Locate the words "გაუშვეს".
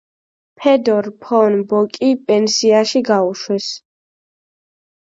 3.13-3.71